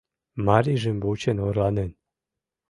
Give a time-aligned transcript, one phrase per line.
[0.45, 1.91] Марийжым вучен орланен.